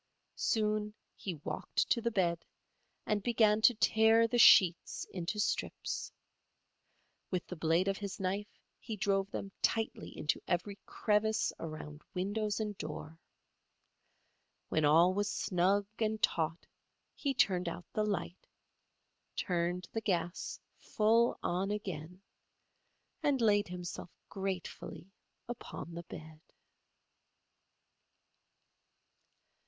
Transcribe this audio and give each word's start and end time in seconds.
Soon 0.41 0.95
he 1.15 1.35
walked 1.43 1.87
to 1.91 2.01
the 2.01 2.09
bed 2.09 2.43
and 3.05 3.21
began 3.21 3.61
to 3.61 3.75
tear 3.75 4.27
the 4.27 4.39
sheets 4.39 5.05
into 5.13 5.39
strips. 5.39 6.11
With 7.29 7.45
the 7.45 7.55
blade 7.55 7.87
of 7.87 7.99
his 7.99 8.19
knife 8.19 8.59
he 8.79 8.95
drove 8.97 9.29
them 9.29 9.51
tightly 9.61 10.17
into 10.17 10.41
every 10.47 10.79
crevice 10.87 11.53
around 11.59 12.01
windows 12.15 12.59
and 12.59 12.75
door. 12.79 13.19
When 14.69 14.85
all 14.85 15.13
was 15.13 15.29
snug 15.29 15.85
and 15.99 16.19
taut 16.19 16.65
he 17.13 17.35
turned 17.35 17.69
out 17.69 17.85
the 17.93 18.03
light, 18.03 18.47
turned 19.35 19.87
the 19.93 20.01
gas 20.01 20.59
full 20.79 21.37
on 21.43 21.69
again 21.69 22.23
and 23.21 23.39
laid 23.39 23.67
himself 23.67 24.09
gratefully 24.29 25.11
upon 25.47 25.93
the 25.93 26.05
bed. 26.09 26.41